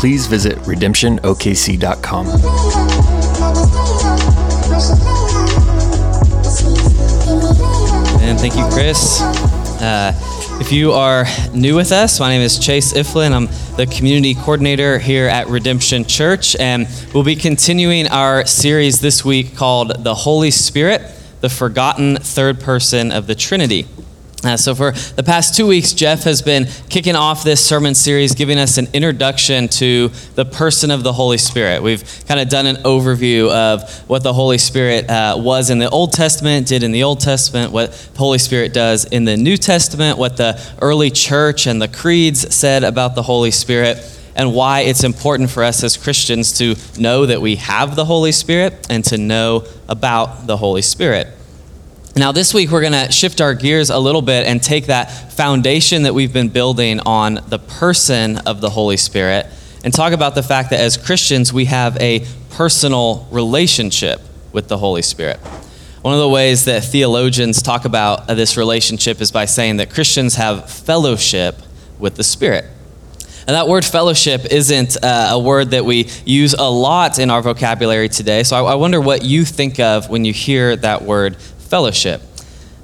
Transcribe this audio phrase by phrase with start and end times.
[0.00, 2.26] please visit redemptionokc.com.
[8.22, 9.20] And thank you, Chris.
[9.20, 10.12] Uh,
[10.58, 13.32] if you are new with us, my name is Chase Iflin.
[13.32, 19.22] I'm the community coordinator here at Redemption Church, and we'll be continuing our series this
[19.22, 21.02] week called The Holy Spirit,
[21.42, 23.86] the Forgotten Third Person of the Trinity.
[24.42, 28.34] Uh, so, for the past two weeks, Jeff has been kicking off this sermon series,
[28.34, 31.82] giving us an introduction to the person of the Holy Spirit.
[31.82, 35.90] We've kind of done an overview of what the Holy Spirit uh, was in the
[35.90, 39.58] Old Testament, did in the Old Testament, what the Holy Spirit does in the New
[39.58, 43.98] Testament, what the early church and the creeds said about the Holy Spirit,
[44.36, 48.32] and why it's important for us as Christians to know that we have the Holy
[48.32, 51.28] Spirit and to know about the Holy Spirit.
[52.16, 55.32] Now, this week, we're going to shift our gears a little bit and take that
[55.32, 59.46] foundation that we've been building on the person of the Holy Spirit
[59.84, 64.20] and talk about the fact that as Christians, we have a personal relationship
[64.52, 65.38] with the Holy Spirit.
[66.02, 70.34] One of the ways that theologians talk about this relationship is by saying that Christians
[70.34, 71.60] have fellowship
[72.00, 72.64] with the Spirit.
[73.46, 77.40] And that word fellowship isn't uh, a word that we use a lot in our
[77.40, 78.42] vocabulary today.
[78.42, 81.36] So I, I wonder what you think of when you hear that word
[81.70, 82.20] fellowship.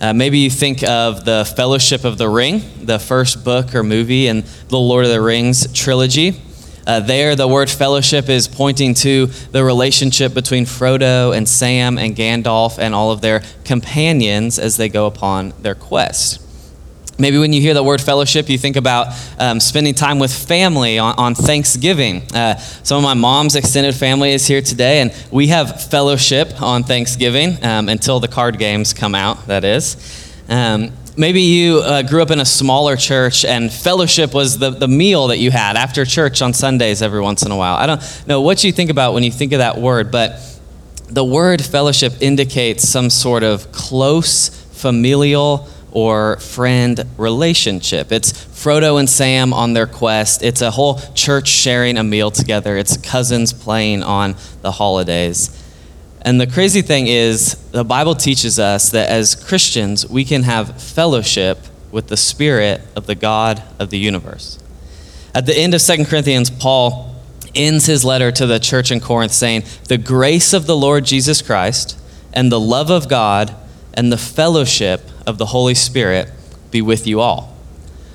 [0.00, 4.28] Uh, maybe you think of the Fellowship of the Ring, the first book or movie
[4.28, 6.40] in the Lord of the Rings trilogy.
[6.86, 12.14] Uh, there, the word fellowship is pointing to the relationship between Frodo and Sam and
[12.14, 16.45] Gandalf and all of their companions as they go upon their quest.
[17.18, 20.98] Maybe when you hear the word fellowship, you think about um, spending time with family
[20.98, 22.22] on, on Thanksgiving.
[22.34, 26.82] Uh, some of my mom's extended family is here today, and we have fellowship on
[26.82, 29.96] Thanksgiving um, until the card games come out, that is.
[30.50, 34.88] Um, maybe you uh, grew up in a smaller church, and fellowship was the, the
[34.88, 37.76] meal that you had after church on Sundays every once in a while.
[37.76, 40.38] I don't know what you think about when you think of that word, but
[41.08, 48.12] the word fellowship indicates some sort of close, familial, or friend relationship.
[48.12, 50.42] It's Frodo and Sam on their quest.
[50.42, 52.76] It's a whole church sharing a meal together.
[52.76, 55.64] It's cousins playing on the holidays.
[56.20, 60.82] And the crazy thing is, the Bible teaches us that as Christians, we can have
[60.82, 64.58] fellowship with the Spirit of the God of the universe.
[65.34, 67.16] At the end of 2 Corinthians, Paul
[67.54, 71.40] ends his letter to the church in Corinth saying, The grace of the Lord Jesus
[71.40, 71.98] Christ
[72.34, 73.56] and the love of God
[73.96, 76.30] and the fellowship of the Holy Spirit
[76.70, 77.56] be with you all.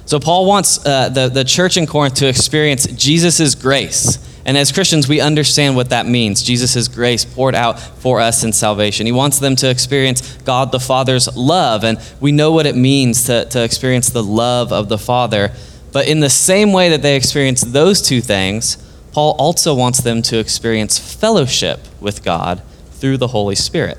[0.06, 4.20] So, Paul wants uh, the, the church in Corinth to experience Jesus' grace.
[4.44, 8.54] And as Christians, we understand what that means Jesus' grace poured out for us in
[8.54, 9.06] salvation.
[9.06, 11.84] He wants them to experience God the Father's love.
[11.84, 15.52] And we know what it means to, to experience the love of the Father.
[15.92, 18.78] But in the same way that they experience those two things,
[19.12, 23.98] Paul also wants them to experience fellowship with God through the Holy Spirit.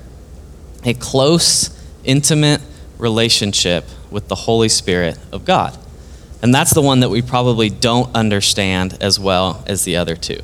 [0.84, 1.70] A close,
[2.04, 2.60] intimate
[2.98, 5.76] relationship with the Holy Spirit of God.
[6.42, 10.40] And that's the one that we probably don't understand as well as the other two.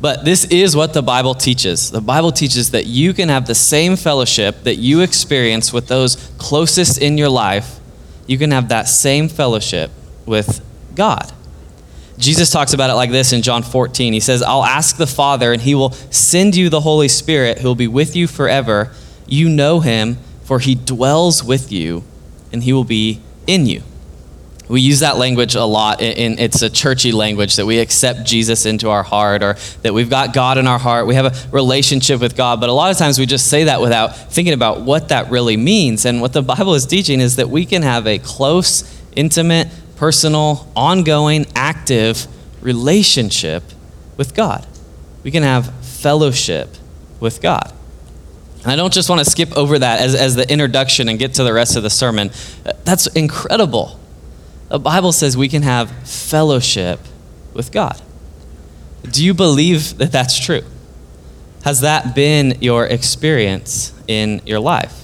[0.00, 1.90] But this is what the Bible teaches.
[1.90, 6.16] The Bible teaches that you can have the same fellowship that you experience with those
[6.36, 7.80] closest in your life.
[8.26, 9.90] You can have that same fellowship
[10.26, 10.62] with
[10.94, 11.32] God.
[12.18, 14.12] Jesus talks about it like this in John 14.
[14.12, 17.68] He says, I'll ask the Father, and he will send you the Holy Spirit who
[17.68, 18.92] will be with you forever.
[19.26, 22.04] You know him for he dwells with you
[22.52, 23.82] and he will be in you.
[24.68, 26.00] We use that language a lot.
[26.00, 30.08] In, it's a churchy language that we accept Jesus into our heart or that we've
[30.08, 31.06] got God in our heart.
[31.06, 32.60] We have a relationship with God.
[32.60, 35.58] But a lot of times we just say that without thinking about what that really
[35.58, 36.06] means.
[36.06, 40.66] And what the Bible is teaching is that we can have a close, intimate, personal,
[40.74, 42.26] ongoing, active
[42.62, 43.62] relationship
[44.16, 44.66] with God.
[45.22, 46.74] We can have fellowship
[47.20, 47.72] with God.
[48.64, 51.34] And I don't just want to skip over that as, as the introduction and get
[51.34, 52.30] to the rest of the sermon.
[52.84, 54.00] That's incredible.
[54.70, 56.98] The Bible says we can have fellowship
[57.52, 58.00] with God.
[59.02, 60.62] Do you believe that that's true?
[61.62, 65.02] Has that been your experience in your life?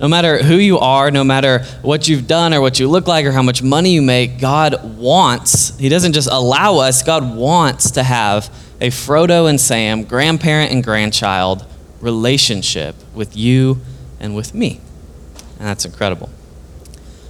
[0.00, 3.26] No matter who you are, no matter what you've done or what you look like
[3.26, 7.90] or how much money you make, God wants, He doesn't just allow us, God wants
[7.92, 8.46] to have
[8.80, 11.66] a Frodo and Sam, grandparent and grandchild
[12.00, 13.80] relationship with you
[14.20, 14.80] and with me.
[15.58, 16.30] And that's incredible.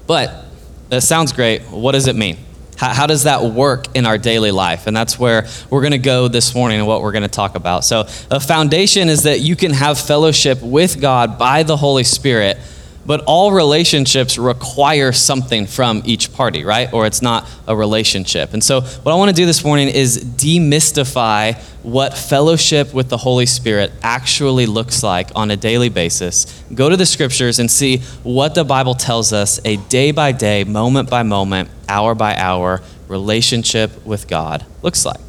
[0.07, 0.45] But
[0.89, 1.63] that sounds great.
[1.63, 2.39] What does it mean?
[2.77, 4.87] How, how, does that work in our daily life?
[4.87, 7.55] And that's where we're going to go this morning and what we're going to talk
[7.57, 7.85] about.
[7.85, 12.59] So, a foundation is that you can have fellowship with God by the Holy Spirit
[13.07, 16.93] but all relationships require something from each party, right?
[16.93, 18.53] Or it's not a relationship.
[18.53, 23.17] And so, what I want to do this morning is demystify what fellowship with the
[23.17, 26.65] Holy Spirit actually looks like on a daily basis.
[26.75, 30.65] Go to the scriptures and see what the Bible tells us a day by day,
[30.65, 35.26] moment by moment, hour by hour relationship with God looks like.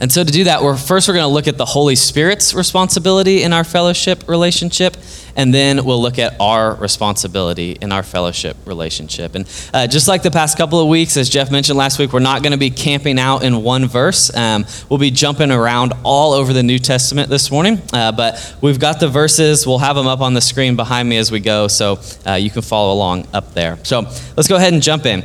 [0.00, 2.54] And so to do that, we're first we're going to look at the Holy Spirit's
[2.54, 4.96] responsibility in our fellowship relationship,
[5.36, 9.34] and then we'll look at our responsibility in our fellowship relationship.
[9.34, 12.20] And uh, just like the past couple of weeks, as Jeff mentioned last week, we're
[12.20, 14.34] not going to be camping out in one verse.
[14.34, 18.80] Um, we'll be jumping around all over the New Testament this morning, uh, but we've
[18.80, 19.66] got the verses.
[19.66, 22.50] We'll have them up on the screen behind me as we go, so uh, you
[22.50, 23.78] can follow along up there.
[23.84, 24.00] So
[24.36, 25.22] let's go ahead and jump in.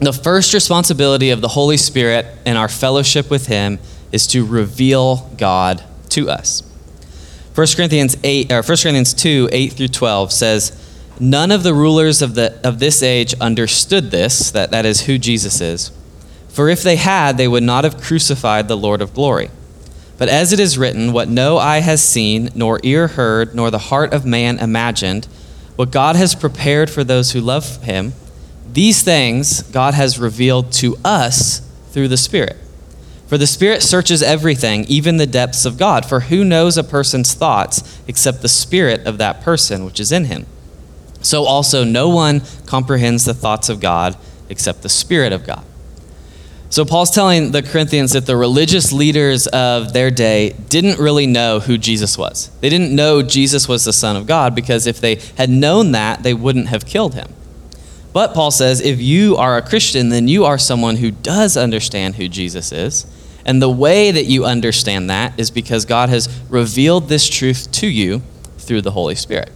[0.00, 3.80] The first responsibility of the Holy Spirit in our fellowship with Him
[4.12, 6.62] is to reveal God to us.
[7.54, 10.84] 1 Corinthians 8 or 1 Corinthians 2, 8 through 12 says,
[11.18, 15.18] None of the rulers of, the, of this age understood this, that, that is who
[15.18, 15.90] Jesus is.
[16.48, 19.50] For if they had, they would not have crucified the Lord of glory.
[20.16, 23.78] But as it is written, what no eye has seen, nor ear heard, nor the
[23.78, 25.26] heart of man imagined,
[25.74, 28.12] what God has prepared for those who love him,
[28.72, 31.60] these things God has revealed to us
[31.90, 32.56] through the Spirit.
[33.26, 36.06] For the Spirit searches everything, even the depths of God.
[36.06, 40.24] For who knows a person's thoughts except the Spirit of that person which is in
[40.24, 40.46] him?
[41.20, 44.16] So also, no one comprehends the thoughts of God
[44.48, 45.64] except the Spirit of God.
[46.70, 51.60] So, Paul's telling the Corinthians that the religious leaders of their day didn't really know
[51.60, 52.50] who Jesus was.
[52.60, 56.22] They didn't know Jesus was the Son of God because if they had known that,
[56.22, 57.32] they wouldn't have killed him.
[58.12, 62.16] But Paul says if you are a Christian, then you are someone who does understand
[62.16, 63.06] who Jesus is
[63.44, 67.86] and the way that you understand that is because God has revealed this truth to
[67.86, 68.22] you
[68.58, 69.50] through the Holy Spirit.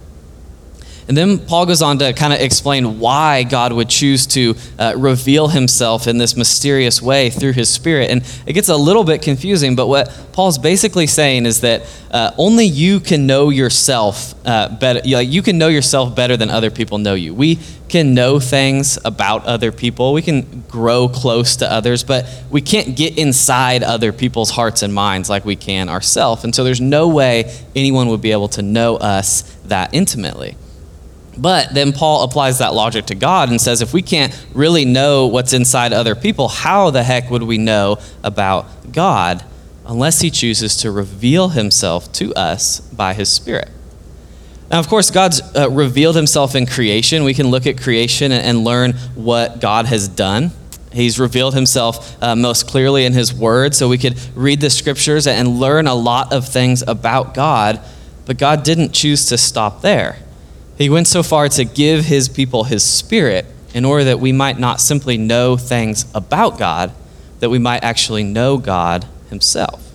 [1.07, 4.93] And then Paul goes on to kind of explain why God would choose to uh,
[4.97, 8.09] reveal himself in this mysterious way through his spirit.
[8.09, 12.31] And it gets a little bit confusing, but what Paul's basically saying is that uh,
[12.37, 15.01] only you can know yourself uh, better.
[15.05, 17.33] Like you can know yourself better than other people know you.
[17.33, 17.59] We
[17.89, 20.13] can know things about other people.
[20.13, 24.93] We can grow close to others, but we can't get inside other people's hearts and
[24.93, 26.43] minds like we can ourselves.
[26.43, 30.55] And so there's no way anyone would be able to know us that intimately.
[31.37, 35.27] But then Paul applies that logic to God and says if we can't really know
[35.27, 39.43] what's inside other people, how the heck would we know about God?
[39.85, 43.69] unless he chooses to reveal himself to us by his Spirit.
[44.71, 47.23] Now, of course, God's uh, revealed himself in creation.
[47.23, 50.51] We can look at creation and, and learn what God has done.
[50.91, 55.27] He's revealed himself uh, most clearly in his word, so we could read the scriptures
[55.27, 57.81] and learn a lot of things about God.
[58.25, 60.17] But God didn't choose to stop there.
[60.77, 64.59] He went so far to give his people his spirit in order that we might
[64.59, 66.91] not simply know things about God,
[67.39, 69.93] that we might actually know God himself.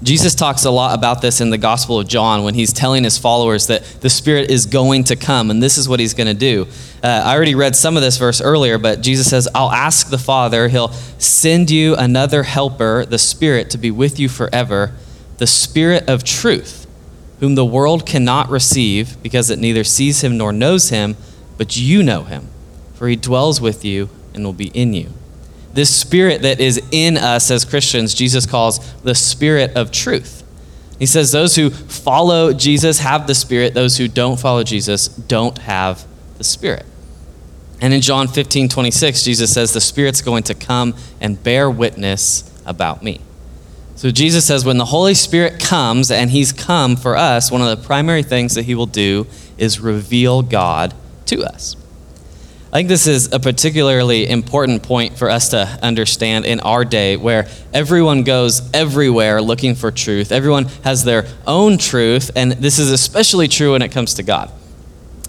[0.00, 3.18] Jesus talks a lot about this in the Gospel of John when he's telling his
[3.18, 6.34] followers that the Spirit is going to come and this is what he's going to
[6.34, 6.68] do.
[7.02, 10.18] Uh, I already read some of this verse earlier, but Jesus says, I'll ask the
[10.18, 14.92] Father, he'll send you another helper, the Spirit, to be with you forever,
[15.38, 16.86] the Spirit of truth,
[17.40, 21.16] whom the world cannot receive because it neither sees him nor knows him,
[21.56, 22.48] but you know him,
[22.94, 25.12] for he dwells with you and will be in you.
[25.72, 30.42] This spirit that is in us as Christians, Jesus calls the spirit of truth.
[30.98, 35.58] He says those who follow Jesus have the spirit, those who don't follow Jesus don't
[35.58, 36.04] have
[36.38, 36.86] the spirit.
[37.80, 42.60] And in John 15, 26, Jesus says, The Spirit's going to come and bear witness
[42.66, 43.20] about me.
[43.98, 47.66] So Jesus says, when the Holy Spirit comes, and He's come for us, one of
[47.66, 49.26] the primary things that He will do
[49.56, 50.94] is reveal God
[51.26, 51.74] to us.
[52.72, 57.16] I think this is a particularly important point for us to understand in our day
[57.16, 60.30] where everyone goes everywhere looking for truth.
[60.30, 64.52] Everyone has their own truth, and this is especially true when it comes to God.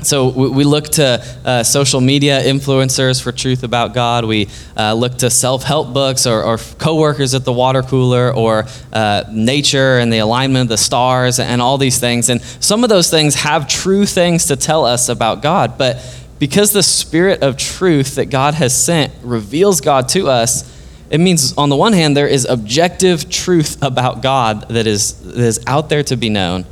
[0.02, 4.24] So we look to uh, social media influencers for truth about God.
[4.24, 9.26] We uh, look to self-help books or, or coworkers at the water cooler or uh,
[9.30, 12.30] nature and the alignment of the stars and all these things.
[12.30, 15.98] And some of those things have true things to tell us about God, but
[16.40, 20.78] because the Spirit of truth that God has sent reveals God to us,
[21.10, 25.38] it means, on the one hand, there is objective truth about God that is, that
[25.38, 26.66] is out there to be known.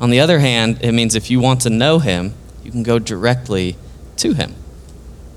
[0.00, 2.32] On the other hand, it means if you want to know Him,
[2.64, 3.76] you can go directly
[4.16, 4.54] to Him.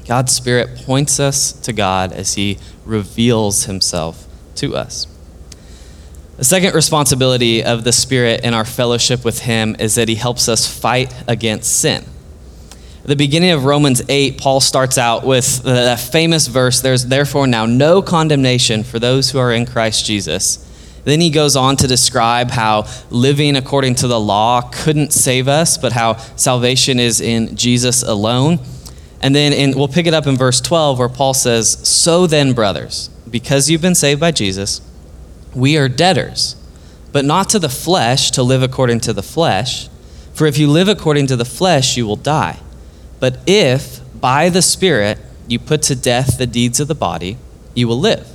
[0.05, 5.07] God's Spirit points us to God as He reveals Himself to us.
[6.37, 10.49] The second responsibility of the Spirit in our fellowship with Him is that He helps
[10.49, 12.05] us fight against sin.
[13.03, 17.47] At the beginning of Romans 8, Paul starts out with that famous verse There's therefore
[17.47, 20.69] now no condemnation for those who are in Christ Jesus.
[21.03, 25.77] Then he goes on to describe how living according to the law couldn't save us,
[25.77, 28.59] but how salvation is in Jesus alone.
[29.21, 32.53] And then in, we'll pick it up in verse 12 where Paul says, So then,
[32.53, 34.81] brothers, because you've been saved by Jesus,
[35.53, 36.55] we are debtors,
[37.11, 39.89] but not to the flesh to live according to the flesh.
[40.33, 42.59] For if you live according to the flesh, you will die.
[43.19, 47.37] But if by the Spirit you put to death the deeds of the body,
[47.73, 48.32] you will live.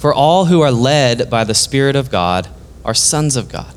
[0.00, 2.48] For all who are led by the Spirit of God
[2.86, 3.74] are sons of God.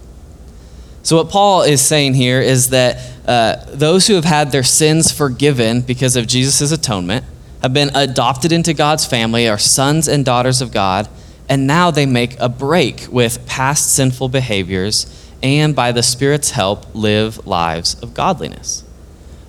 [1.01, 5.11] So, what Paul is saying here is that uh, those who have had their sins
[5.11, 7.25] forgiven because of Jesus' atonement
[7.61, 11.09] have been adopted into God's family, are sons and daughters of God,
[11.49, 16.95] and now they make a break with past sinful behaviors and, by the Spirit's help,
[16.95, 18.85] live lives of godliness.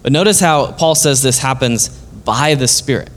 [0.02, 3.10] But notice how Paul says this happens by the Spirit.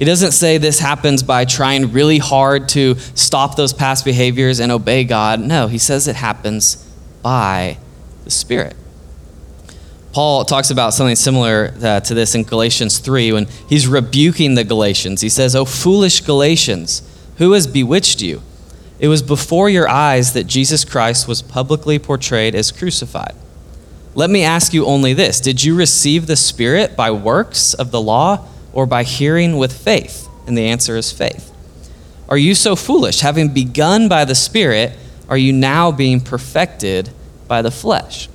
[0.00, 4.72] He doesn't say this happens by trying really hard to stop those past behaviors and
[4.72, 5.40] obey God.
[5.40, 6.76] No, he says it happens
[7.20, 7.76] by
[8.24, 8.76] the Spirit.
[10.14, 14.64] Paul talks about something similar uh, to this in Galatians 3 when he's rebuking the
[14.64, 15.20] Galatians.
[15.20, 17.02] He says, Oh, foolish Galatians,
[17.36, 18.40] who has bewitched you?
[18.98, 23.34] It was before your eyes that Jesus Christ was publicly portrayed as crucified.
[24.14, 28.00] Let me ask you only this Did you receive the Spirit by works of the
[28.00, 30.28] law or by hearing with faith?
[30.46, 31.52] And the answer is faith.
[32.28, 33.20] Are you so foolish?
[33.20, 34.92] Having begun by the Spirit,
[35.28, 37.10] are you now being perfected
[37.48, 38.28] by the flesh?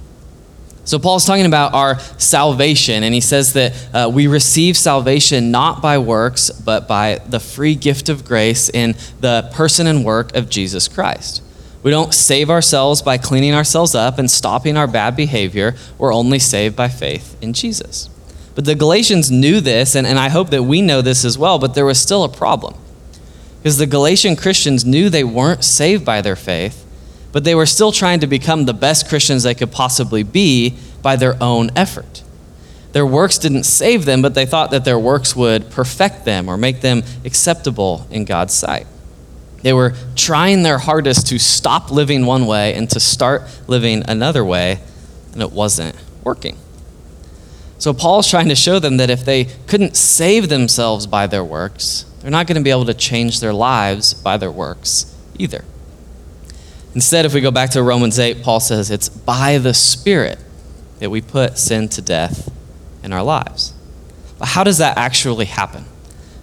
[0.86, 5.82] So, Paul's talking about our salvation, and he says that uh, we receive salvation not
[5.82, 10.48] by works, but by the free gift of grace in the person and work of
[10.48, 11.42] Jesus Christ.
[11.82, 15.76] We don't save ourselves by cleaning ourselves up and stopping our bad behavior.
[15.98, 18.10] We're only saved by faith in Jesus.
[18.56, 21.60] But the Galatians knew this, and, and I hope that we know this as well,
[21.60, 22.74] but there was still a problem.
[23.58, 26.86] Because the Galatian Christians knew they weren't saved by their faith,
[27.34, 31.18] but they were still trying to become the best Christians they could possibly be by
[31.18, 32.24] their own effort.
[32.94, 36.56] Their works didn't save them, but they thought that their works would perfect them or
[36.56, 38.88] make them acceptable in God's sight.
[39.64, 44.46] They were trying their hardest to stop living one way and to start living another
[44.46, 44.80] way,
[45.34, 46.56] and it wasn't working.
[47.78, 52.06] So Paul's trying to show them that if they couldn't save themselves by their works,
[52.22, 55.64] they're not going to be able to change their lives by their works either.
[56.94, 60.40] Instead, if we go back to Romans 8, Paul says it's by the Spirit
[61.00, 62.52] that we put sin to death
[63.04, 63.74] in our lives.
[64.40, 65.86] But how does that actually happen?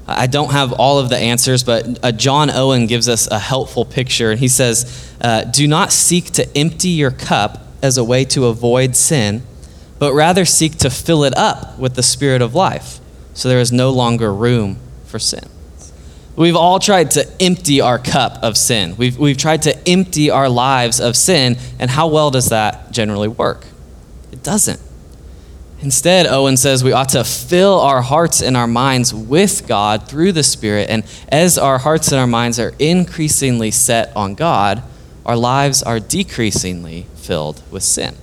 [0.07, 3.85] I don't have all of the answers, but uh, John Owen gives us a helpful
[3.85, 4.33] picture.
[4.33, 8.47] And he says, uh, Do not seek to empty your cup as a way to
[8.47, 9.43] avoid sin,
[10.03, 12.99] but rather seek to fill it up with the Spirit of life,
[13.35, 15.49] so there is no longer room for sin.
[16.35, 18.97] We've all tried to empty our cup of sin.
[18.97, 23.29] We've, we've tried to empty our lives of sin, and how well does that generally
[23.29, 23.65] work?
[24.33, 24.81] It doesn't.
[25.81, 30.33] Instead, Owen says we ought to fill our hearts and our minds with God through
[30.33, 30.91] the Spirit.
[30.91, 34.83] And as our hearts and our minds are increasingly set on God,
[35.25, 38.17] our lives are decreasingly filled with sin.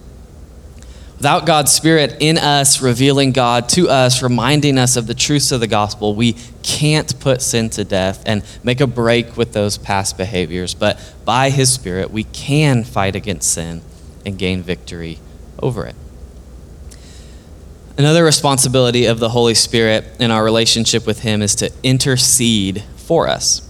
[1.20, 5.60] Without God's Spirit in us, revealing God to us, reminding us of the truths of
[5.60, 10.18] the gospel, we can't put sin to death and make a break with those past
[10.18, 10.74] behaviors.
[10.74, 13.82] But by His Spirit, we can fight against sin
[14.26, 15.20] and gain victory
[15.62, 15.96] over it.
[17.98, 23.28] Another responsibility of the Holy Spirit in our relationship with Him is to intercede for
[23.28, 23.69] us.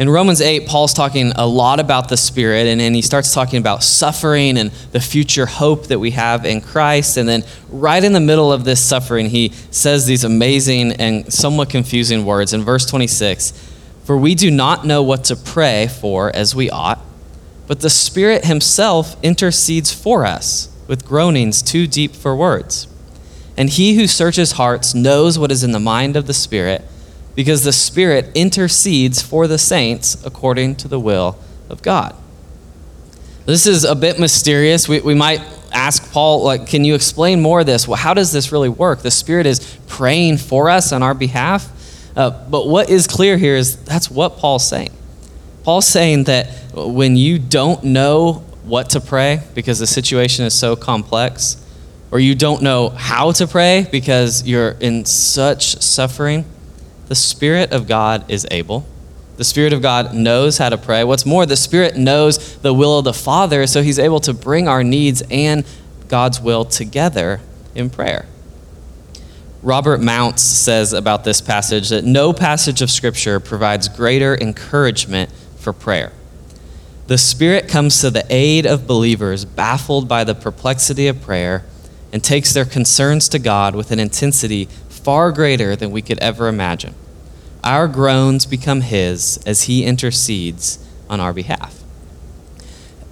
[0.00, 3.82] In Romans 8, Paul's talking a lot about the Spirit, and he starts talking about
[3.82, 7.18] suffering and the future hope that we have in Christ.
[7.18, 11.68] And then, right in the middle of this suffering, he says these amazing and somewhat
[11.68, 13.52] confusing words in verse 26
[14.04, 17.00] For we do not know what to pray for as we ought,
[17.66, 22.88] but the Spirit Himself intercedes for us with groanings too deep for words.
[23.54, 26.86] And he who searches hearts knows what is in the mind of the Spirit,
[27.34, 32.14] because the Spirit intercedes for the saints according to the will of God.
[33.46, 34.88] This is a bit mysterious.
[34.88, 35.40] We, we might
[35.72, 37.88] ask Paul, like, can you explain more of this?
[37.88, 39.00] Well, how does this really work?
[39.00, 41.70] The Spirit is praying for us on our behalf.
[42.16, 44.90] Uh, but what is clear here is that's what Paul's saying.
[45.62, 50.76] Paul's saying that when you don't know what to pray because the situation is so
[50.76, 51.56] complex,
[52.10, 56.44] or you don't know how to pray because you're in such suffering,
[57.10, 58.86] the Spirit of God is able.
[59.36, 61.02] The Spirit of God knows how to pray.
[61.02, 64.68] What's more, the Spirit knows the will of the Father, so He's able to bring
[64.68, 65.66] our needs and
[66.06, 67.40] God's will together
[67.74, 68.26] in prayer.
[69.60, 75.72] Robert Mounce says about this passage that no passage of Scripture provides greater encouragement for
[75.72, 76.12] prayer.
[77.08, 81.64] The Spirit comes to the aid of believers baffled by the perplexity of prayer
[82.12, 84.68] and takes their concerns to God with an intensity
[85.00, 86.94] far greater than we could ever imagine.
[87.62, 91.82] Our groans become His as He intercedes on our behalf.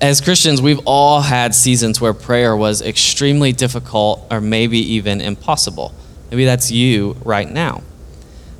[0.00, 5.92] As Christians, we've all had seasons where prayer was extremely difficult or maybe even impossible.
[6.30, 7.82] Maybe that's you right now.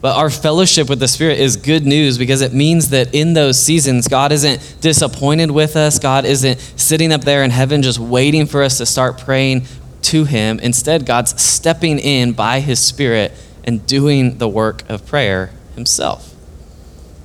[0.01, 3.61] But our fellowship with the Spirit is good news because it means that in those
[3.61, 5.99] seasons, God isn't disappointed with us.
[5.99, 9.67] God isn't sitting up there in heaven just waiting for us to start praying
[10.03, 10.61] to Him.
[10.61, 13.33] Instead, God's stepping in by His Spirit
[13.65, 16.35] and doing the work of prayer Himself.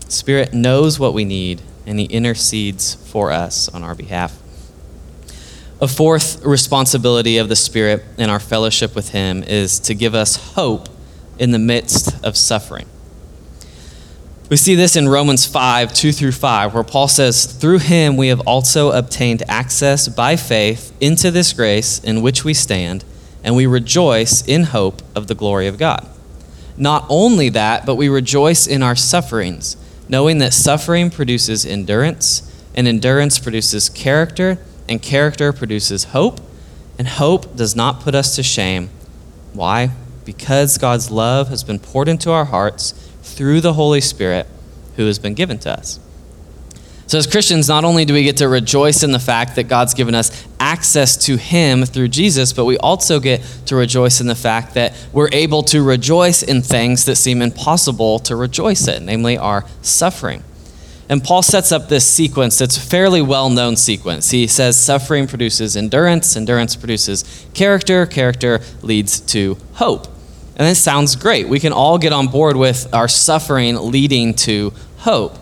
[0.07, 4.39] Spirit knows what we need and He intercedes for us on our behalf.
[5.81, 10.53] A fourth responsibility of the Spirit in our fellowship with Him is to give us
[10.53, 10.87] hope
[11.39, 12.85] in the midst of suffering.
[14.49, 18.27] We see this in Romans 5 2 through 5, where Paul says, Through him we
[18.27, 23.03] have also obtained access by faith into this grace in which we stand,
[23.43, 26.07] and we rejoice in hope of the glory of God.
[26.77, 29.77] Not only that, but we rejoice in our sufferings,
[30.09, 34.57] knowing that suffering produces endurance, and endurance produces character,
[34.89, 36.39] and character produces hope,
[36.97, 38.89] and hope does not put us to shame.
[39.53, 39.91] Why?
[40.25, 44.47] Because God's love has been poured into our hearts through the Holy Spirit
[44.95, 45.99] who has been given to us.
[47.13, 49.93] So, as Christians, not only do we get to rejoice in the fact that God's
[49.93, 54.33] given us access to Him through Jesus, but we also get to rejoice in the
[54.33, 59.37] fact that we're able to rejoice in things that seem impossible to rejoice in, namely
[59.37, 60.43] our suffering.
[61.07, 64.31] And Paul sets up this sequence that's a fairly well known sequence.
[64.31, 70.07] He says suffering produces endurance, endurance produces character, character leads to hope.
[70.55, 71.47] And this sounds great.
[71.47, 75.37] We can all get on board with our suffering leading to hope.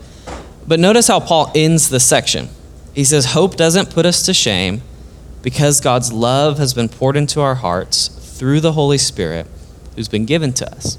[0.72, 2.48] But notice how Paul ends the section.
[2.96, 4.82] He says, Hope doesn't put us to shame
[5.42, 9.48] because God's love has been poured into our hearts through the Holy Spirit
[9.98, 10.98] who's been given to us.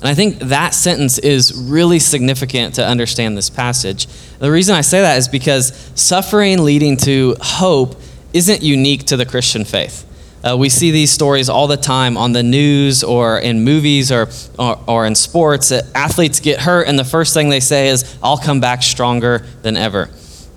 [0.00, 4.08] And I think that sentence is really significant to understand this passage.
[4.40, 7.94] The reason I say that is because suffering leading to hope
[8.32, 10.04] isn't unique to the Christian faith.
[10.44, 14.28] Uh, we see these stories all the time on the news or in movies or,
[14.58, 15.68] or, or in sports.
[15.68, 19.46] That athletes get hurt, and the first thing they say is, I'll come back stronger
[19.62, 20.10] than ever.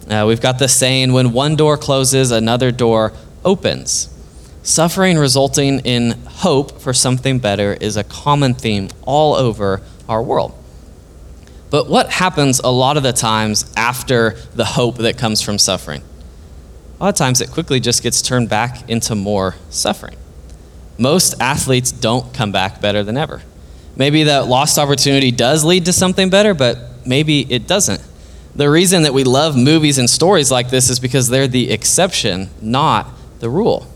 [0.09, 4.09] Uh, we've got the saying, when one door closes, another door opens.
[4.63, 10.53] Suffering resulting in hope for something better is a common theme all over our world.
[11.69, 16.01] But what happens a lot of the times after the hope that comes from suffering?
[16.99, 20.15] A lot of times it quickly just gets turned back into more suffering.
[20.97, 23.41] Most athletes don't come back better than ever.
[23.97, 28.01] Maybe that lost opportunity does lead to something better, but maybe it doesn't.
[28.55, 32.49] The reason that we love movies and stories like this is because they're the exception,
[32.62, 33.08] not
[33.39, 33.88] the rule.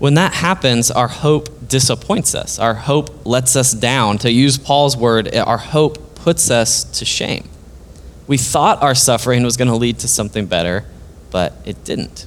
[0.00, 2.58] When that happens, our hope disappoints us.
[2.58, 4.18] Our hope lets us down.
[4.18, 7.48] To use Paul's word, our hope puts us to shame.
[8.26, 10.84] We thought our suffering was going to lead to something better,
[11.30, 12.26] but it didn't.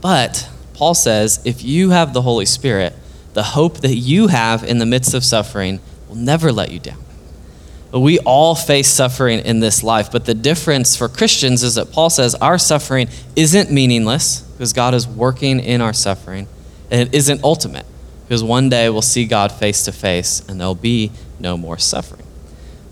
[0.00, 2.94] But Paul says if you have the Holy Spirit,
[3.34, 6.98] the hope that you have in the midst of suffering will never let you down.
[7.92, 12.10] We all face suffering in this life, but the difference for Christians is that Paul
[12.10, 16.48] says our suffering isn't meaningless because God is working in our suffering,
[16.90, 17.86] and it isn't ultimate
[18.28, 21.10] because one day we'll see God face to face and there'll be
[21.40, 22.27] no more suffering.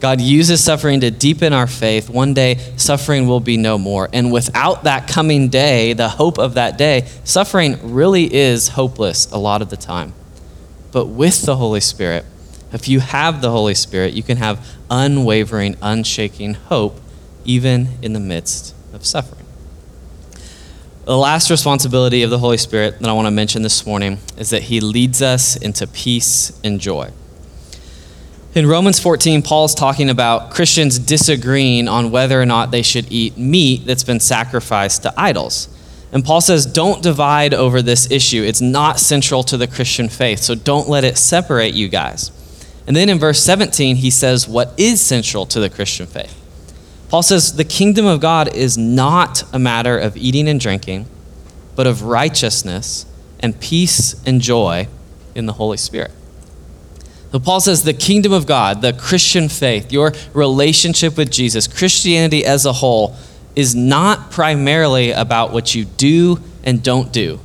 [0.00, 2.10] God uses suffering to deepen our faith.
[2.10, 4.08] One day, suffering will be no more.
[4.12, 9.38] And without that coming day, the hope of that day, suffering really is hopeless a
[9.38, 10.12] lot of the time.
[10.92, 12.24] But with the Holy Spirit,
[12.72, 17.00] if you have the Holy Spirit, you can have unwavering, unshaking hope
[17.44, 19.46] even in the midst of suffering.
[21.04, 24.50] The last responsibility of the Holy Spirit that I want to mention this morning is
[24.50, 27.12] that He leads us into peace and joy.
[28.56, 33.36] In Romans 14, Paul's talking about Christians disagreeing on whether or not they should eat
[33.36, 35.68] meat that's been sacrificed to idols.
[36.10, 38.42] And Paul says, don't divide over this issue.
[38.42, 42.32] It's not central to the Christian faith, so don't let it separate you guys.
[42.86, 46.34] And then in verse 17, he says what is central to the Christian faith.
[47.10, 51.04] Paul says, The kingdom of God is not a matter of eating and drinking,
[51.74, 53.04] but of righteousness
[53.38, 54.88] and peace and joy
[55.34, 56.12] in the Holy Spirit.
[57.36, 62.46] So Paul says the kingdom of God, the Christian faith, your relationship with Jesus, Christianity
[62.46, 63.14] as a whole,
[63.54, 67.38] is not primarily about what you do and don't do.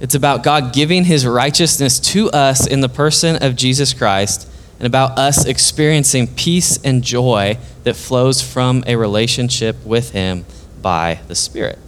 [0.00, 4.86] It's about God giving his righteousness to us in the person of Jesus Christ and
[4.86, 10.46] about us experiencing peace and joy that flows from a relationship with him
[10.80, 11.78] by the Spirit.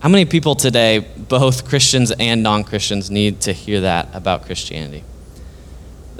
[0.00, 5.04] How many people today, both Christians and non Christians, need to hear that about Christianity?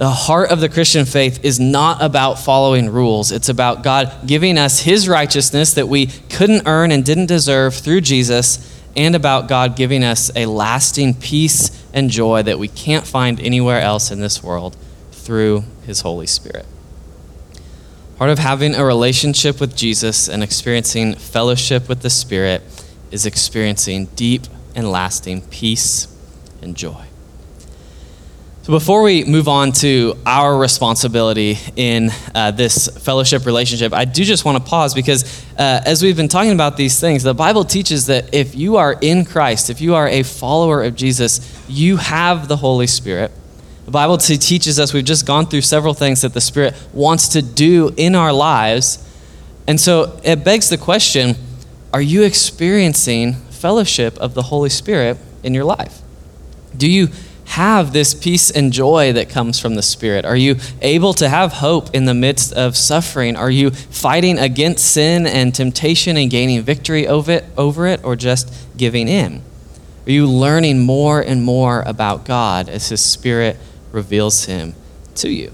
[0.02, 3.30] The heart of the Christian faith is not about following rules.
[3.30, 8.00] It's about God giving us His righteousness that we couldn't earn and didn't deserve through
[8.00, 13.38] Jesus, and about God giving us a lasting peace and joy that we can't find
[13.38, 14.76] anywhere else in this world
[15.12, 16.66] through His Holy Spirit.
[18.18, 22.62] Part of having a relationship with Jesus and experiencing fellowship with the Spirit
[23.12, 26.08] is experiencing deep and lasting peace
[26.60, 27.04] and joy.
[28.62, 34.22] So, before we move on to our responsibility in uh, this fellowship relationship, I do
[34.22, 37.64] just want to pause because uh, as we've been talking about these things, the Bible
[37.64, 41.96] teaches that if you are in Christ, if you are a follower of Jesus, you
[41.96, 43.32] have the Holy Spirit.
[43.86, 47.30] The Bible t- teaches us, we've just gone through several things that the Spirit wants
[47.30, 49.04] to do in our lives.
[49.66, 51.34] And so it begs the question
[51.92, 56.00] are you experiencing fellowship of the Holy Spirit in your life?
[56.76, 57.08] Do you
[57.52, 60.24] have this peace and joy that comes from the Spirit?
[60.24, 63.36] Are you able to have hope in the midst of suffering?
[63.36, 68.16] Are you fighting against sin and temptation and gaining victory over it, over it or
[68.16, 69.42] just giving in?
[70.06, 73.58] Are you learning more and more about God as His Spirit
[73.92, 74.74] reveals Him
[75.16, 75.52] to you?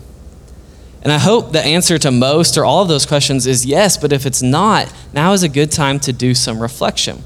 [1.03, 4.13] And I hope the answer to most or all of those questions is yes, but
[4.13, 7.25] if it's not, now is a good time to do some reflection.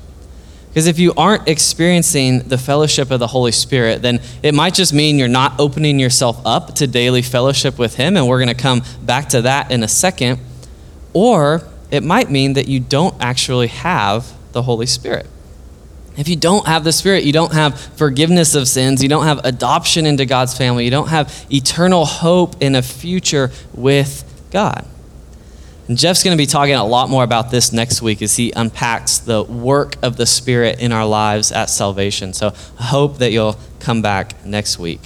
[0.72, 4.94] Because if you aren't experiencing the fellowship of the Holy Spirit, then it might just
[4.94, 8.62] mean you're not opening yourself up to daily fellowship with Him, and we're going to
[8.62, 10.40] come back to that in a second.
[11.12, 15.26] Or it might mean that you don't actually have the Holy Spirit.
[16.16, 19.44] If you don't have the Spirit, you don't have forgiveness of sins, you don't have
[19.44, 24.86] adoption into God's family, you don't have eternal hope in a future with God.
[25.92, 28.50] And Jeff's going to be talking a lot more about this next week as he
[28.56, 32.32] unpacks the work of the Spirit in our lives at salvation.
[32.32, 35.00] So I hope that you'll come back next week.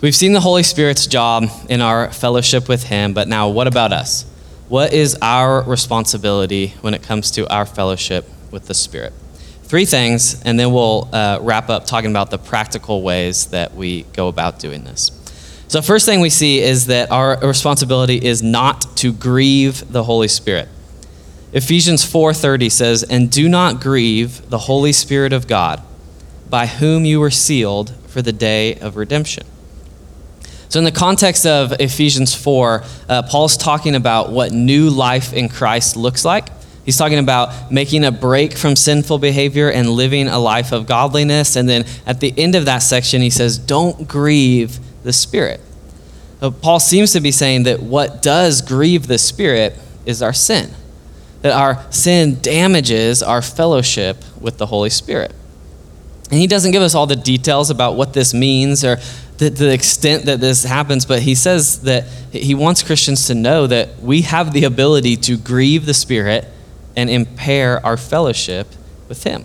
[0.00, 3.92] We've seen the Holy Spirit's job in our fellowship with Him, but now what about
[3.92, 4.22] us?
[4.68, 9.12] What is our responsibility when it comes to our fellowship with the Spirit.
[9.64, 14.04] Three things, and then we'll uh, wrap up talking about the practical ways that we
[14.12, 15.10] go about doing this.
[15.68, 20.28] So, first thing we see is that our responsibility is not to grieve the Holy
[20.28, 20.68] Spirit.
[21.52, 25.80] Ephesians 4:30 says, "And do not grieve the Holy Spirit of God,
[26.48, 29.44] by whom you were sealed for the day of redemption."
[30.68, 35.48] So, in the context of Ephesians 4, uh, Paul's talking about what new life in
[35.48, 36.50] Christ looks like.
[36.84, 41.56] He's talking about making a break from sinful behavior and living a life of godliness.
[41.56, 45.60] And then at the end of that section, he says, Don't grieve the Spirit.
[46.60, 50.70] Paul seems to be saying that what does grieve the Spirit is our sin,
[51.40, 55.32] that our sin damages our fellowship with the Holy Spirit.
[56.30, 58.96] And he doesn't give us all the details about what this means or
[59.38, 63.66] the, the extent that this happens, but he says that he wants Christians to know
[63.66, 66.46] that we have the ability to grieve the Spirit
[66.96, 68.66] and impair our fellowship
[69.08, 69.44] with Him.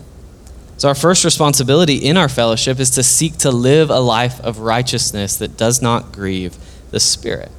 [0.82, 4.58] So, our first responsibility in our fellowship is to seek to live a life of
[4.58, 6.58] righteousness that does not grieve
[6.90, 7.52] the Spirit.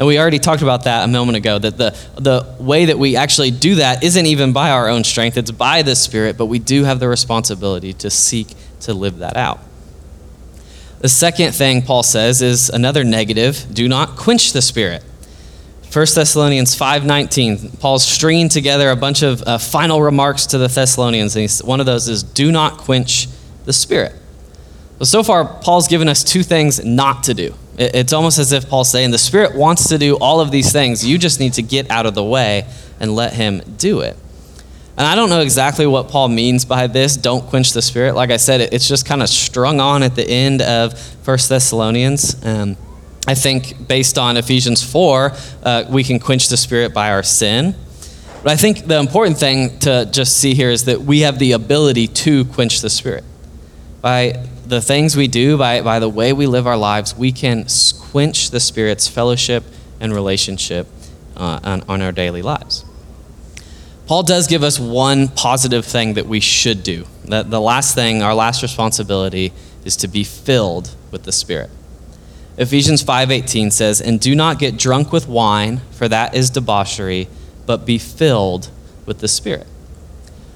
[0.00, 3.14] And we already talked about that a moment ago that the, the way that we
[3.14, 6.58] actually do that isn't even by our own strength, it's by the Spirit, but we
[6.58, 8.48] do have the responsibility to seek
[8.80, 9.60] to live that out.
[10.98, 15.04] The second thing Paul says is another negative do not quench the Spirit.
[15.96, 17.78] 1 Thessalonians 5:19.
[17.80, 21.86] Paul's stringing together a bunch of uh, final remarks to the Thessalonians, and one of
[21.86, 23.28] those is, "Do not quench
[23.64, 24.14] the spirit."
[24.98, 27.54] Well, so far, Paul's given us two things not to do.
[27.78, 31.02] It's almost as if Paul's saying the Spirit wants to do all of these things.
[31.02, 32.66] You just need to get out of the way
[33.00, 34.18] and let Him do it.
[34.98, 38.14] And I don't know exactly what Paul means by this, don't quench the Spirit.
[38.14, 40.92] Like I said, it's just kind of strung on at the end of
[41.26, 42.36] 1 Thessalonians.
[42.44, 42.76] Um,
[43.26, 47.74] I think based on Ephesians 4, uh, we can quench the spirit by our sin.
[48.42, 51.52] But I think the important thing to just see here is that we have the
[51.52, 53.24] ability to quench the spirit.
[54.00, 57.66] By the things we do, by, by the way we live our lives, we can
[58.10, 59.64] quench the Spirit's fellowship
[60.00, 60.86] and relationship
[61.36, 62.84] uh, on, on our daily lives.
[64.06, 67.06] Paul does give us one positive thing that we should do.
[67.24, 69.52] That the last thing, our last responsibility,
[69.84, 71.70] is to be filled with the Spirit.
[72.58, 77.28] Ephesians 5:18 says, "And do not get drunk with wine, for that is debauchery,
[77.66, 78.68] but be filled
[79.04, 79.66] with the Spirit."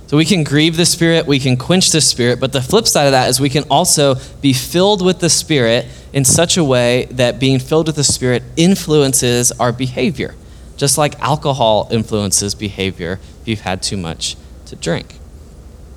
[0.07, 3.05] So we can grieve the Spirit, we can quench the Spirit, but the flip side
[3.05, 7.07] of that is we can also be filled with the Spirit in such a way
[7.13, 10.35] that being filled with the Spirit influences our behavior,
[10.77, 14.37] just like alcohol influences behavior if you've had too much
[14.67, 15.20] to drink.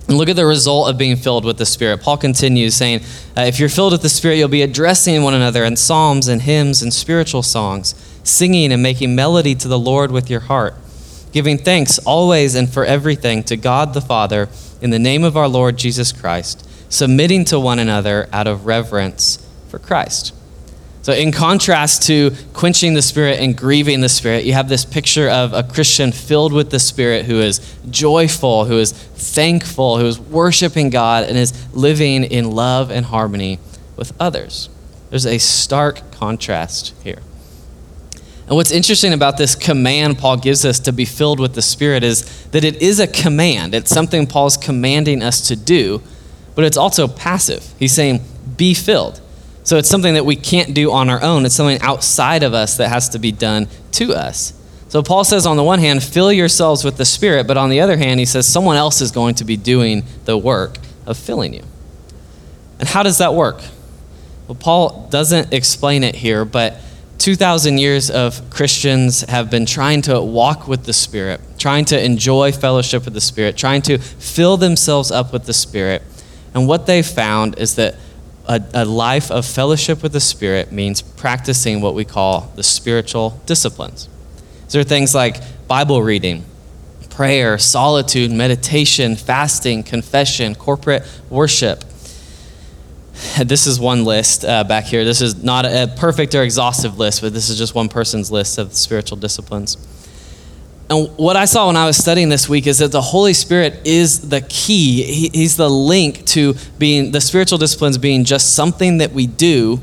[0.07, 2.01] And look at the result of being filled with the Spirit.
[2.01, 3.01] Paul continues saying,
[3.37, 6.41] uh, If you're filled with the Spirit, you'll be addressing one another in psalms and
[6.41, 10.75] hymns and spiritual songs, singing and making melody to the Lord with your heart
[11.33, 14.47] giving thanks always and for everything to God the Father
[14.81, 19.45] in the name of our Lord Jesus Christ, submitting to one another out of reverence
[19.67, 20.33] for Christ.
[21.03, 25.27] So, in contrast to quenching the Spirit and grieving the Spirit, you have this picture
[25.27, 30.17] of a Christian filled with the Spirit who is joyful, who is thankful, who is
[30.17, 33.59] worshiping God, and is living in love and harmony
[33.97, 34.69] with others.
[35.09, 37.19] There's a stark contrast here.
[38.47, 42.05] And what's interesting about this command Paul gives us to be filled with the Spirit
[42.05, 43.75] is that it is a command.
[43.75, 46.01] It's something Paul's commanding us to do,
[46.55, 47.73] but it's also passive.
[47.77, 48.21] He's saying,
[48.55, 49.19] be filled.
[49.63, 51.45] So it's something that we can't do on our own.
[51.45, 54.59] It's something outside of us that has to be done to us.
[54.89, 57.81] So Paul says, on the one hand, fill yourselves with the Spirit, but on the
[57.81, 61.53] other hand, he says someone else is going to be doing the work of filling
[61.53, 61.63] you.
[62.79, 63.61] And how does that work?
[64.47, 66.77] Well, Paul doesn't explain it here, but
[67.19, 72.51] 2,000 years of Christians have been trying to walk with the Spirit, trying to enjoy
[72.51, 76.03] fellowship with the Spirit, trying to fill themselves up with the Spirit.
[76.53, 77.95] And what they found is that
[78.47, 83.41] a, a, life of fellowship with the Spirit means practicing what we call the spiritual
[83.45, 84.09] disciplines.
[84.65, 86.43] These are things like Bible reading,
[87.09, 91.83] prayer, solitude, meditation, fasting, confession, corporate worship,
[93.43, 95.05] this is one list uh, back here.
[95.05, 98.57] This is not a perfect or exhaustive list, but this is just one person's list
[98.57, 99.77] of spiritual disciplines.
[100.89, 103.79] And what I saw when I was studying this week is that the Holy Spirit
[103.85, 105.03] is the key.
[105.03, 109.81] He, he's the link to being the spiritual disciplines being just something that we do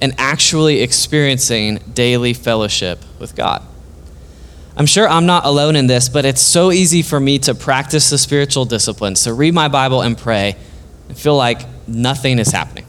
[0.00, 3.62] and actually experiencing daily fellowship with God.
[4.76, 8.10] I'm sure I'm not alone in this, but it's so easy for me to practice
[8.10, 10.56] the spiritual disciplines, to read my Bible and pray,
[11.08, 12.85] and feel like nothing is happening.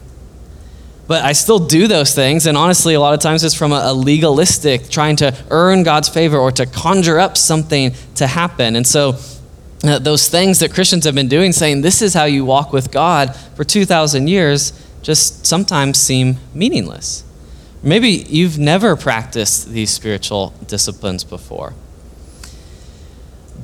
[1.08, 3.94] But I still do those things, and honestly, a lot of times it's from a,
[3.94, 8.76] legalistic, trying to earn God's favor or to conjure up something to happen.
[8.76, 9.16] And so,
[9.82, 12.90] uh, those things that Christians have been doing, saying this is how you walk with
[12.90, 17.24] God for 2,000 years, just sometimes seem meaningless.
[17.82, 21.72] Maybe you've never practiced these spiritual disciplines before.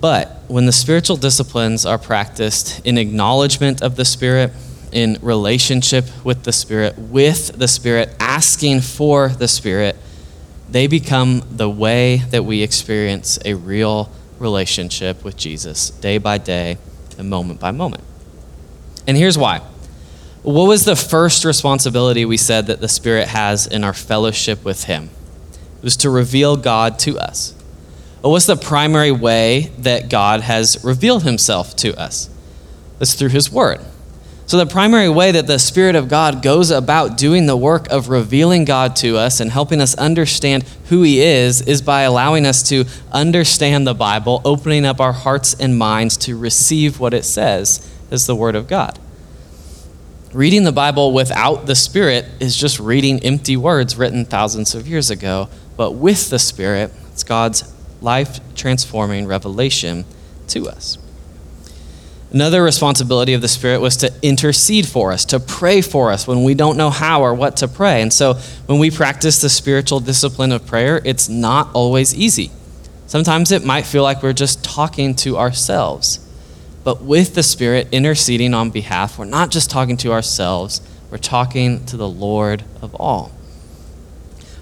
[0.01, 4.53] But when the spiritual disciplines are practiced in acknowledgement of the Spirit,
[4.95, 9.97] in relationship with the Spirit, with the Spirit, asking for the Spirit,
[10.71, 16.79] they become the way that we experience a real relationship with Jesus day by day
[17.19, 18.05] and moment by moment.
[19.07, 19.61] And here's why.
[20.43, 24.85] What was the first responsibility we said that the Spirit has in our fellowship with
[24.85, 25.11] Him?
[25.79, 27.53] It was to reveal God to us.
[28.21, 32.31] What's the primary way that God has revealed Himself to us?
[33.01, 33.81] It's through His Word.
[34.47, 38.11] So, the primary way that the Spirit of God goes about doing the work of
[38.11, 42.63] revealing God to us and helping us understand who He is is by allowing us
[42.69, 47.91] to understand the Bible, opening up our hearts and minds to receive what it says
[48.11, 48.99] as the Word of God.
[50.35, 55.09] Reading the Bible without the Spirit is just reading empty words written thousands of years
[55.09, 60.05] ago, but with the Spirit, it's God's life transforming revelation
[60.49, 60.99] to us.
[62.35, 66.43] Another responsibility of the Spirit was to intercede for us, to pray for us when
[66.43, 68.03] we don't know how or what to pray.
[68.03, 68.35] And so
[68.67, 72.51] when we practice the spiritual discipline of prayer, it's not always easy.
[73.07, 76.19] Sometimes it might feel like we're just talking to ourselves.
[76.83, 80.81] But with the Spirit interceding on behalf, we're not just talking to ourselves,
[81.13, 83.31] we're talking to the Lord of all.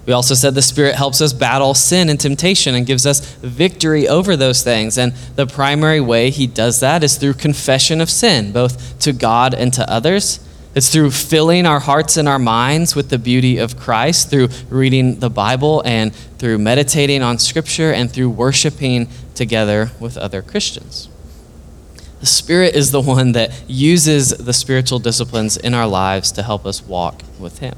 [0.05, 4.07] We also said the Spirit helps us battle sin and temptation and gives us victory
[4.07, 4.97] over those things.
[4.97, 9.53] And the primary way He does that is through confession of sin, both to God
[9.53, 10.45] and to others.
[10.75, 15.19] It's through filling our hearts and our minds with the beauty of Christ, through reading
[15.19, 21.09] the Bible and through meditating on Scripture and through worshiping together with other Christians.
[22.19, 26.65] The Spirit is the one that uses the spiritual disciplines in our lives to help
[26.65, 27.75] us walk with Him.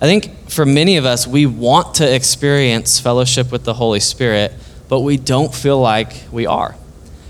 [0.00, 4.52] I think for many of us, we want to experience fellowship with the Holy Spirit,
[4.88, 6.76] but we don't feel like we are.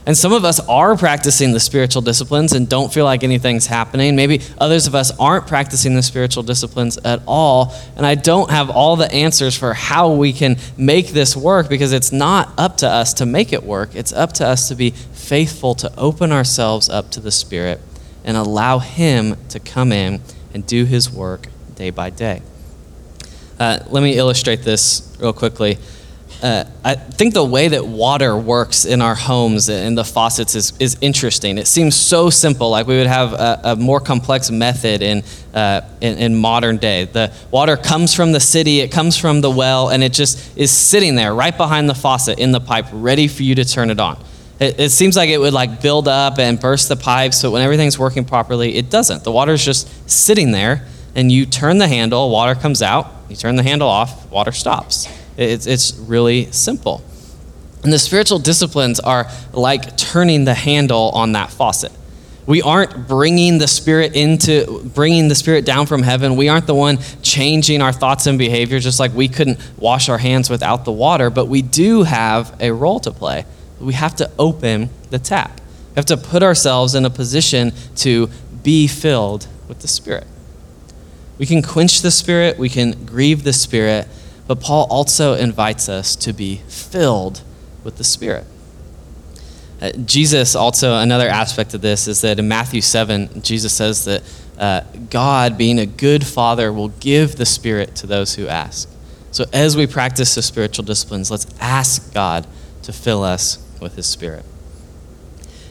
[0.06, 4.14] And some of us are practicing the spiritual disciplines and don't feel like anything's happening.
[4.14, 7.74] Maybe others of us aren't practicing the spiritual disciplines at all.
[7.96, 11.94] And I don't have all the answers for how we can make this work because
[11.94, 13.94] it's not up to us to make it work.
[13.94, 17.80] It's up to us to be faithful to open ourselves up to the Spirit
[18.24, 20.20] and allow Him to come in
[20.52, 21.46] and do His work
[21.76, 22.42] day by day.
[23.58, 25.78] Uh, let me illustrate this real quickly.
[26.42, 30.74] Uh, I think the way that water works in our homes and the faucets is,
[30.78, 31.56] is interesting.
[31.56, 35.22] It seems so simple, like we would have a, a more complex method in,
[35.54, 37.04] uh, in, in, modern day.
[37.04, 40.70] The water comes from the city, it comes from the well, and it just is
[40.70, 43.98] sitting there right behind the faucet in the pipe, ready for you to turn it
[43.98, 44.22] on.
[44.60, 47.62] It, it seems like it would like build up and burst the pipes, but when
[47.62, 49.24] everything's working properly, it doesn't.
[49.24, 53.56] The water's just sitting there, and you turn the handle, water comes out, you turn
[53.56, 55.08] the handle off, water stops.
[55.36, 57.02] It's, it's really simple.
[57.82, 61.92] And the spiritual disciplines are like turning the handle on that faucet.
[62.46, 66.36] We aren't bringing the spirit into bringing the spirit down from heaven.
[66.36, 70.18] We aren't the one changing our thoughts and behavior just like we couldn't wash our
[70.18, 73.46] hands without the water, but we do have a role to play.
[73.80, 75.58] We have to open the tap.
[75.90, 78.28] We have to put ourselves in a position to
[78.62, 80.26] be filled with the spirit.
[81.38, 84.08] We can quench the spirit, we can grieve the spirit,
[84.46, 87.42] but Paul also invites us to be filled
[87.82, 88.44] with the Spirit.
[89.80, 94.22] Uh, Jesus, also, another aspect of this is that in Matthew 7, Jesus says that
[94.58, 98.88] uh, God, being a good father, will give the Spirit to those who ask.
[99.30, 102.46] So, as we practice the spiritual disciplines, let's ask God
[102.82, 104.44] to fill us with His Spirit.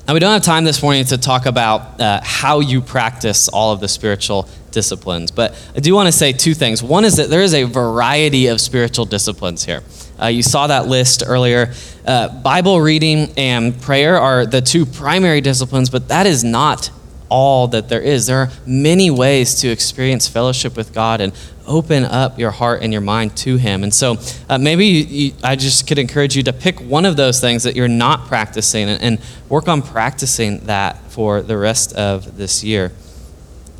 [0.05, 3.71] Now, we don't have time this morning to talk about uh, how you practice all
[3.71, 6.83] of the spiritual disciplines, but I do want to say two things.
[6.83, 9.81] One is that there is a variety of spiritual disciplines here.
[10.21, 11.73] Uh, you saw that list earlier.
[12.05, 16.91] Uh, Bible reading and prayer are the two primary disciplines, but that is not
[17.29, 18.27] all that there is.
[18.27, 21.31] There are many ways to experience fellowship with God and
[21.67, 23.83] open up your heart and your mind to Him.
[23.83, 24.17] And so
[24.49, 27.63] uh, maybe you, you, I just could encourage you to pick one of those things
[27.63, 32.63] that you're not practicing and, and work on practicing that for the rest of this
[32.63, 32.91] year.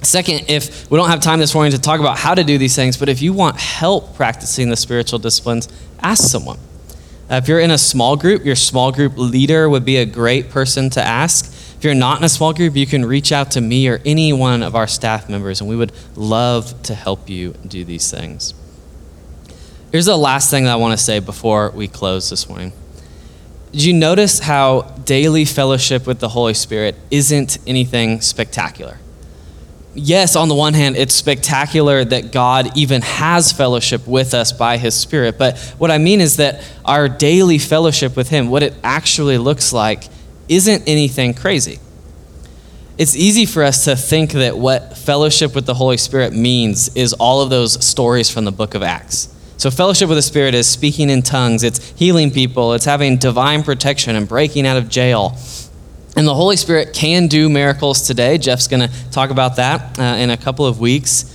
[0.02, 2.76] Second, if we don't have time this morning to talk about how to do these
[2.76, 5.70] things, but if you want help practicing the spiritual disciplines,
[6.02, 6.60] ask someone.
[7.32, 10.50] Uh, if you're in a small group, your small group leader would be a great
[10.50, 11.53] person to ask.
[11.84, 14.32] If you're not in a small group, you can reach out to me or any
[14.32, 18.54] one of our staff members, and we would love to help you do these things.
[19.92, 22.72] Here's the last thing that I want to say before we close this morning.
[23.74, 29.00] Did you notice how daily fellowship with the Holy Spirit isn't anything spectacular?
[29.96, 34.78] yes, on the one hand, it's spectacular that God even has fellowship with us by
[34.78, 35.38] His Spirit.
[35.38, 39.74] But what I mean is that our daily fellowship with Him, what it actually looks
[39.74, 40.06] like,
[40.48, 41.80] isn't anything crazy.
[42.98, 47.14] It's easy for us to think that what fellowship with the Holy Spirit means is
[47.14, 49.34] all of those stories from the book of Acts.
[49.58, 53.64] So, fellowship with the Spirit is speaking in tongues, it's healing people, it's having divine
[53.64, 55.38] protection and breaking out of jail.
[56.16, 58.38] And the Holy Spirit can do miracles today.
[58.38, 61.33] Jeff's going to talk about that uh, in a couple of weeks.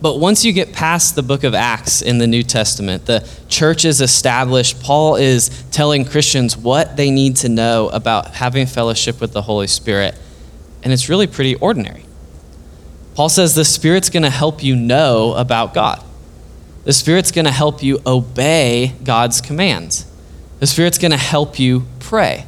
[0.00, 3.84] But once you get past the book of Acts in the New Testament, the church
[3.84, 4.80] is established.
[4.80, 9.66] Paul is telling Christians what they need to know about having fellowship with the Holy
[9.66, 10.16] Spirit.
[10.84, 12.04] And it's really pretty ordinary.
[13.14, 16.04] Paul says the Spirit's going to help you know about God,
[16.84, 20.06] the Spirit's going to help you obey God's commands,
[20.60, 22.46] the Spirit's going to help you pray.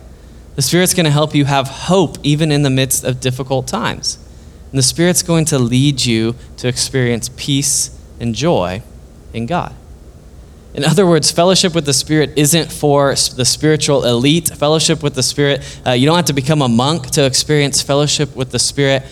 [0.56, 4.18] The Spirit's going to help you have hope even in the midst of difficult times.
[4.70, 8.82] And the Spirit's going to lead you to experience peace and joy
[9.32, 9.74] in God.
[10.72, 14.48] In other words, fellowship with the Spirit isn't for the spiritual elite.
[14.48, 18.36] Fellowship with the Spirit, uh, you don't have to become a monk to experience fellowship
[18.36, 19.02] with the Spirit.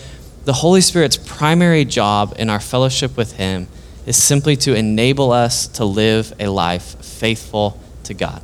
[0.45, 3.67] The Holy Spirit's primary job in our fellowship with Him
[4.05, 8.41] is simply to enable us to live a life faithful to God.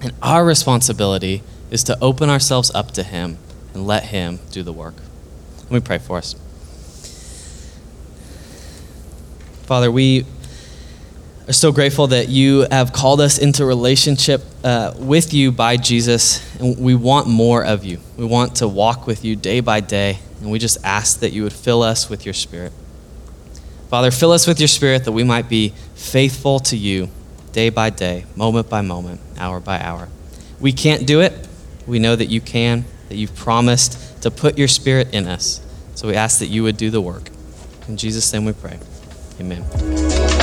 [0.00, 3.38] And our responsibility is to open ourselves up to Him
[3.74, 4.94] and let Him do the work.
[5.70, 6.34] Let me pray for us.
[9.66, 10.26] Father, we
[11.46, 16.58] are so grateful that you have called us into relationship uh, with you by Jesus,
[16.58, 18.00] and we want more of you.
[18.16, 21.44] We want to walk with you day by day, and we just ask that you
[21.44, 22.72] would fill us with your Spirit.
[23.88, 27.10] Father, fill us with your Spirit that we might be faithful to you
[27.52, 30.08] day by day, moment by moment, hour by hour.
[30.58, 31.32] We can't do it,
[31.86, 32.86] we know that you can.
[33.08, 35.60] that you've promised to put your spirit in us.
[35.94, 37.30] So we ask that you would do the work.
[37.88, 38.78] In Jesus' name we pray.
[39.40, 40.39] Amen.